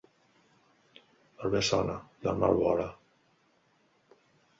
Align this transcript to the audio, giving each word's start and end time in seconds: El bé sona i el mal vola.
El 1.43 1.51
bé 1.55 1.61
sona 1.67 1.97
i 2.25 2.31
el 2.31 2.39
mal 2.45 2.57
vola. 2.63 2.87